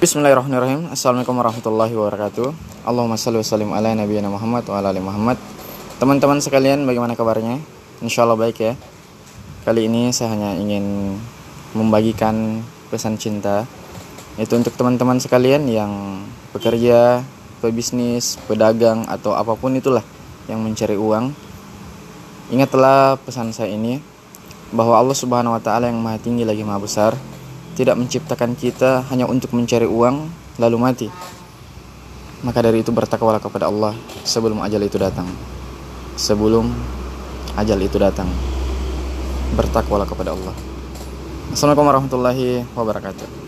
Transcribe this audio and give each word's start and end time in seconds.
Bismillahirrahmanirrahim. 0.00 0.88
Assalamualaikum 0.88 1.36
warahmatullahi 1.36 1.92
wabarakatuh. 1.92 2.48
Allahumma 2.88 3.20
salli 3.20 3.36
wa 3.36 3.44
sallim 3.44 3.70
ala 3.76 3.92
nabiyana 3.92 4.32
Muhammad 4.32 4.64
wa 4.64 4.80
ala 4.80 4.88
ali 4.88 5.04
Muhammad. 5.04 5.36
Teman-teman 6.00 6.40
sekalian 6.40 6.88
bagaimana 6.88 7.12
kabarnya? 7.12 7.60
Insya 8.00 8.24
Allah 8.24 8.40
baik 8.40 8.56
ya. 8.56 8.72
Kali 9.68 9.84
ini 9.84 10.16
saya 10.16 10.32
hanya 10.32 10.56
ingin 10.56 11.16
membagikan 11.76 12.64
pesan 12.88 13.20
cinta. 13.20 13.68
Itu 14.40 14.56
untuk 14.56 14.80
teman-teman 14.80 15.20
sekalian 15.20 15.68
yang 15.68 16.24
bekerja, 16.56 17.20
pebisnis, 17.60 18.40
pedagang 18.48 19.04
atau 19.12 19.36
apa 19.36 19.52
pun 19.60 19.76
itulah 19.76 20.04
yang 20.48 20.64
mencari 20.64 20.96
uang. 20.96 21.36
Ingatlah 22.48 23.20
pesan 23.20 23.52
saya 23.52 23.76
ini 23.76 24.00
bahwa 24.72 24.96
Allah 24.96 25.12
Subhanahu 25.12 25.52
wa 25.52 25.60
taala 25.60 25.92
yang 25.92 26.00
Maha 26.00 26.16
Tinggi 26.16 26.48
lagi 26.48 26.64
Maha 26.64 26.80
Besar 26.80 27.12
tidak 27.74 27.98
menciptakan 27.98 28.54
kita 28.54 29.02
hanya 29.10 29.26
untuk 29.26 29.50
mencari 29.52 29.84
uang 29.84 30.30
lalu 30.62 30.76
mati. 30.78 31.08
Maka 32.46 32.62
dari 32.62 32.80
itu 32.80 32.94
bertakwalah 32.94 33.42
kepada 33.42 33.66
Allah 33.66 33.92
sebelum 34.22 34.62
ajal 34.62 34.80
itu 34.86 34.96
datang. 34.96 35.26
Sebelum 36.14 36.70
ajal 37.58 37.78
itu 37.82 37.98
datang. 37.98 38.30
Bertakwalah 39.58 40.06
kepada 40.06 40.32
Allah. 40.32 40.54
Assalamualaikum 41.50 41.86
warahmatullahi 41.90 42.62
wabarakatuh. 42.74 43.43